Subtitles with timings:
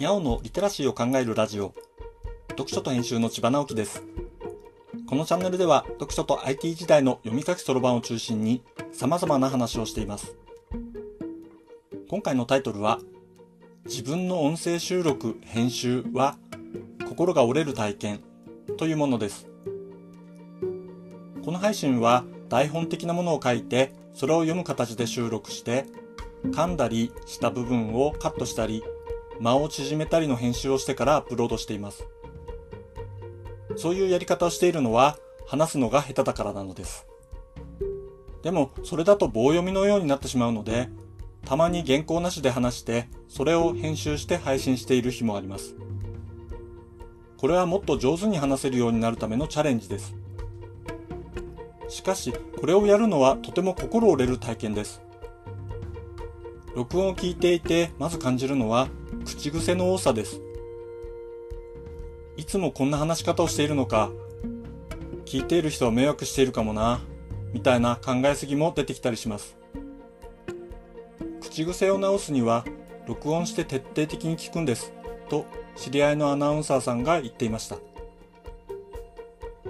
[0.00, 1.74] にゃおのリテラシーを考えるラジオ。
[2.52, 4.02] 読書と編集の千葉直樹です。
[5.06, 10.34] このチャンネルでは読書と IT 時代の読み書きそろばんを中心に様々な話をしています。
[12.08, 12.98] 今回のタイトルは
[13.84, 16.38] 自分の音声収録編集は
[17.06, 18.20] 心が折れる体験
[18.78, 19.48] というものです。
[21.44, 25.84] この配信は台本的なものを書いてそれを読む形で収録して
[26.46, 28.82] 噛んだりした部分をカットしたり
[29.40, 32.06] 間を縮めたりの編集をしてからアップロードしています。
[33.76, 37.06] そういうやり方をしているのは話すのが下手だからなのです。
[38.42, 40.88] でもそれだと棒読みのようになってしまうので
[41.44, 45.74] たまに原稿なしで話してそれを編集して配信している日もあります。
[47.38, 50.14] これはもっと上手に話せるようになるためのチャレンジです。
[51.88, 55.00] しかしこれをやるのはとても心折れる体験です。
[56.76, 58.88] 録音を聞いていてまず感じるのは
[59.24, 60.40] 口癖の多さです。
[62.36, 64.10] いつもこんな話し方をしているのか、
[65.24, 67.00] 聞いている人は迷惑しているかもな、
[67.52, 69.56] みたいな考えすぎも出てきたりします。
[71.40, 72.64] 口癖を直すには、
[73.06, 74.92] 録音して徹底的に聞くんです、
[75.28, 75.46] と
[75.76, 77.76] 知り合いのアナウンサーさんが言っていました。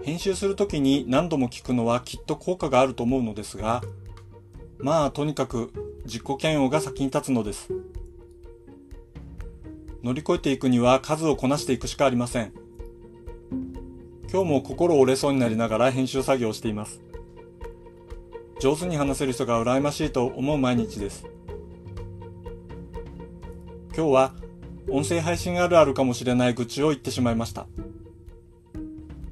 [0.03, 3.83] 編集するときに何度も聞くのはきっと効果があると思うのですが、
[4.79, 5.73] まあとにかく
[6.05, 7.69] 自己嫌悪が先に立つのです。
[10.03, 12.53] 乗り越えていくには数をこなしていくしかありません。
[14.33, 17.01] 今日も心折れそうになりながら編集作業をしています。
[18.61, 21.27] 上手に話せる人が羨ましいと思う毎日です。
[23.97, 24.35] 今日は
[24.89, 27.67] 音声配信あるあるかもしれない愚痴を言ってしまいました。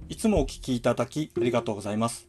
[0.08, 2.28] いつもお聞きいただきありがとうございます。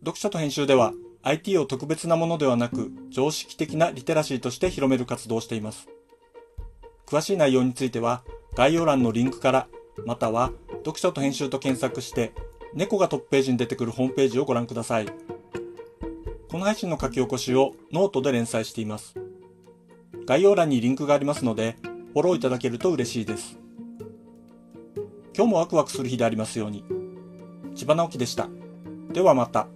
[0.00, 0.92] 読書と編集では
[1.28, 5.86] IT を特別なものではなく常識的なリテラシーとして広める活動をしています。
[7.06, 8.22] 詳しい内容については
[8.54, 9.68] 概要欄のリンクから
[10.06, 10.52] または
[10.86, 12.32] 読書と編集と検索して
[12.72, 15.06] 猫がトップページに出てくるホームページをご覧ください。
[16.50, 19.14] この配信の書き起こしをノートで連載しています。
[20.24, 21.76] 概要欄にリンクがありますので
[22.14, 23.58] フォローいただけると嬉しいです。
[25.36, 26.84] 今日もワクワクする日でありますように。
[27.74, 28.48] 千葉直樹でした。
[29.12, 29.68] ではまた。